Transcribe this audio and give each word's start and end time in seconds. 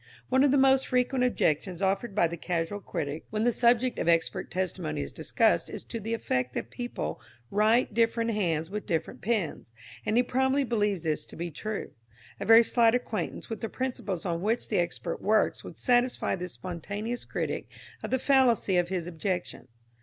_One 0.29 0.43
of 0.43 0.49
the 0.49 0.57
most 0.57 0.87
frequent 0.87 1.23
objections 1.23 1.79
offered 1.79 2.15
by 2.15 2.25
the 2.25 2.35
casual 2.35 2.79
critic 2.79 3.25
when 3.29 3.43
the 3.43 3.51
subject 3.51 3.99
of 3.99 4.07
expert 4.07 4.49
testimony 4.49 5.01
is 5.03 5.11
discussed 5.11 5.69
is 5.69 5.85
to 5.85 5.99
the 5.99 6.15
effect 6.15 6.55
that 6.55 6.71
people 6.71 7.21
write 7.51 7.93
different 7.93 8.31
hands 8.31 8.71
with 8.71 8.87
different 8.87 9.21
pens, 9.21 9.71
and 10.03 10.17
he 10.17 10.23
probably 10.23 10.63
believes 10.63 11.03
this 11.03 11.23
to 11.27 11.35
be 11.35 11.51
true. 11.51 11.91
A 12.39 12.45
very 12.45 12.63
slight 12.63 12.95
acquaintance 12.95 13.47
with 13.47 13.61
the 13.61 13.69
principles 13.69 14.25
on 14.25 14.41
which 14.41 14.69
the 14.69 14.79
expert 14.79 15.21
works 15.21 15.63
would 15.63 15.77
satisfy 15.77 16.35
this 16.35 16.53
spontaneous 16.53 17.23
critic 17.23 17.67
of 18.01 18.09
the 18.09 18.17
fallacy 18.17 18.77
of 18.77 18.89
his 18.89 19.05
objection. 19.05 19.67